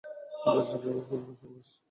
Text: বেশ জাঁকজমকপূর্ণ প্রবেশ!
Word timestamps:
বেশ 0.45 0.65
জাঁকজমকপূর্ণ 0.71 1.27
প্রবেশ! 1.39 1.67